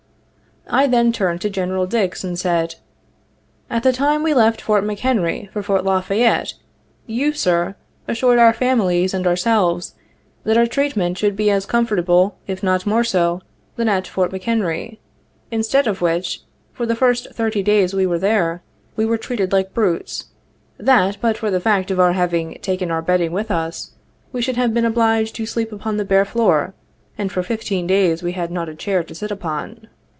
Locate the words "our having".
21.99-22.57